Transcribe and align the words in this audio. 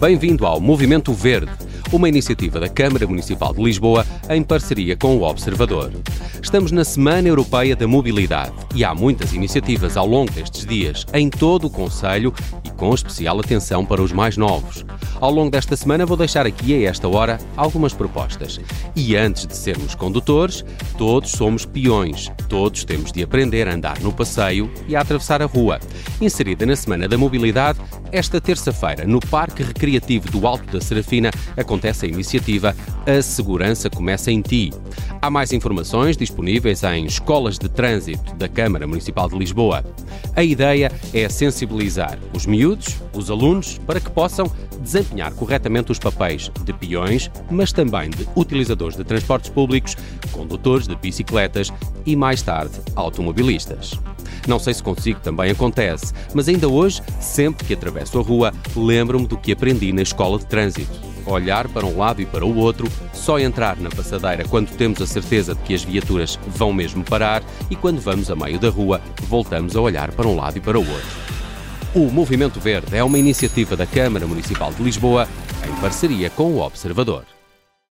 Bem-vindo 0.00 0.46
ao 0.46 0.58
Movimento 0.62 1.12
Verde, 1.12 1.52
uma 1.92 2.08
iniciativa 2.08 2.58
da 2.58 2.70
Câmara 2.70 3.06
Municipal 3.06 3.52
de 3.52 3.62
Lisboa 3.62 4.06
em 4.30 4.42
parceria 4.42 4.96
com 4.96 5.18
o 5.18 5.22
Observador. 5.22 5.92
Estamos 6.42 6.72
na 6.72 6.84
Semana 6.84 7.28
Europeia 7.28 7.76
da 7.76 7.86
Mobilidade 7.86 8.54
e 8.74 8.82
há 8.82 8.94
muitas 8.94 9.34
iniciativas 9.34 9.98
ao 9.98 10.06
longo 10.06 10.32
destes 10.32 10.64
dias 10.64 11.04
em 11.12 11.28
todo 11.28 11.66
o 11.66 11.70
Conselho 11.70 12.32
e 12.64 12.70
com 12.70 12.94
especial 12.94 13.38
atenção 13.38 13.84
para 13.84 14.00
os 14.00 14.10
mais 14.10 14.38
novos. 14.38 14.86
Ao 15.20 15.30
longo 15.30 15.50
desta 15.50 15.76
semana 15.76 16.06
vou 16.06 16.16
deixar 16.16 16.46
aqui 16.46 16.74
a 16.74 16.88
esta 16.88 17.06
hora 17.06 17.38
algumas 17.54 17.92
propostas. 17.92 18.58
E 18.96 19.14
antes 19.14 19.46
de 19.46 19.54
sermos 19.54 19.94
condutores, 19.94 20.64
todos 20.96 21.32
somos 21.32 21.66
peões. 21.66 22.32
Todos 22.48 22.84
temos 22.84 23.12
de 23.12 23.22
aprender 23.22 23.68
a 23.68 23.74
andar 23.74 24.00
no 24.00 24.14
passeio 24.14 24.70
e 24.88 24.96
a 24.96 25.02
atravessar 25.02 25.42
a 25.42 25.46
rua. 25.46 25.78
Inserida 26.22 26.64
na 26.64 26.74
Semana 26.74 27.06
da 27.06 27.18
Mobilidade, 27.18 27.78
esta 28.10 28.40
terça-feira, 28.40 29.04
no 29.04 29.20
Parque 29.20 29.62
Recreativo 29.62 30.30
do 30.30 30.46
Alto 30.46 30.72
da 30.72 30.80
Serafina, 30.80 31.30
acontece 31.54 32.06
a 32.06 32.08
iniciativa 32.08 32.74
A 33.06 33.20
Segurança 33.20 33.90
Começa 33.90 34.30
em 34.30 34.40
Ti. 34.40 34.72
Há 35.20 35.28
mais 35.28 35.52
informações 35.52 36.16
disponíveis 36.16 36.82
em 36.82 37.04
Escolas 37.04 37.58
de 37.58 37.68
Trânsito 37.68 38.34
da 38.36 38.48
Câmara 38.48 38.86
Municipal 38.86 39.28
de 39.28 39.36
Lisboa. 39.36 39.84
A 40.34 40.42
ideia 40.42 40.90
é 41.12 41.28
sensibilizar 41.28 42.18
os 42.34 42.46
miúdos, 42.46 42.96
os 43.14 43.30
alunos, 43.30 43.78
para 43.86 44.00
que 44.00 44.10
possam 44.10 44.50
desempenhar 44.80 45.09
corretamente 45.36 45.92
os 45.92 45.98
papéis 45.98 46.50
de 46.64 46.72
peões, 46.72 47.30
mas 47.50 47.72
também 47.72 48.10
de 48.10 48.26
utilizadores 48.34 48.96
de 48.96 49.04
transportes 49.04 49.50
públicos, 49.50 49.96
condutores 50.32 50.86
de 50.86 50.94
bicicletas 50.96 51.72
e, 52.06 52.16
mais 52.16 52.42
tarde, 52.42 52.80
automobilistas. 52.94 53.98
Não 54.46 54.58
sei 54.58 54.74
se 54.74 54.82
consigo 54.82 55.20
também 55.20 55.50
acontece, 55.50 56.12
mas 56.34 56.48
ainda 56.48 56.68
hoje, 56.68 57.02
sempre 57.20 57.66
que 57.66 57.74
atravesso 57.74 58.18
a 58.18 58.22
rua, 58.22 58.52
lembro-me 58.74 59.26
do 59.26 59.36
que 59.36 59.52
aprendi 59.52 59.92
na 59.92 60.02
escola 60.02 60.38
de 60.38 60.46
trânsito 60.46 61.10
olhar 61.26 61.68
para 61.68 61.86
um 61.86 61.96
lado 61.96 62.20
e 62.20 62.26
para 62.26 62.44
o 62.44 62.56
outro, 62.56 62.88
só 63.12 63.38
entrar 63.38 63.76
na 63.76 63.90
passadeira 63.90 64.44
quando 64.44 64.70
temos 64.76 65.00
a 65.00 65.06
certeza 65.06 65.54
de 65.54 65.60
que 65.62 65.74
as 65.74 65.84
viaturas 65.84 66.38
vão 66.46 66.72
mesmo 66.72 67.04
parar 67.04 67.42
e 67.70 67.76
quando 67.76 68.00
vamos 68.00 68.30
a 68.30 68.36
meio 68.36 68.58
da 68.58 68.68
rua, 68.68 69.00
voltamos 69.28 69.76
a 69.76 69.80
olhar 69.80 70.12
para 70.12 70.26
um 70.26 70.36
lado 70.36 70.56
e 70.58 70.60
para 70.60 70.78
o 70.78 70.88
outro. 70.88 71.39
O 71.92 72.08
Movimento 72.08 72.60
Verde 72.60 72.96
é 72.96 73.02
uma 73.02 73.18
iniciativa 73.18 73.76
da 73.76 73.84
Câmara 73.84 74.24
Municipal 74.24 74.72
de 74.72 74.80
Lisboa 74.80 75.26
em 75.68 75.80
parceria 75.80 76.30
com 76.30 76.52
o 76.52 76.60
Observador. 76.60 77.24